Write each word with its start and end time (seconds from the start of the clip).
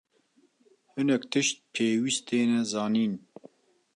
Hinek 0.93 1.23
tişt 1.31 1.57
pêwîst 1.73 2.21
têne 2.27 2.61
zanîn. 2.71 3.13